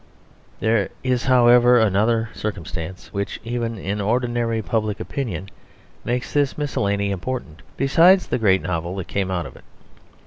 There 0.59 0.89
is, 1.03 1.25
however, 1.25 1.77
another 1.77 2.29
circumstance 2.33 3.13
which, 3.13 3.39
even 3.43 3.77
in 3.77 4.01
ordinary 4.01 4.63
public 4.63 4.99
opinion, 4.99 5.49
makes 6.03 6.33
this 6.33 6.57
miscellany 6.57 7.11
important, 7.11 7.61
besides 7.77 8.25
the 8.25 8.39
great 8.39 8.63
novel 8.63 8.95
that 8.95 9.07
came 9.07 9.29
out 9.29 9.45
of 9.45 9.55
it. 9.55 9.63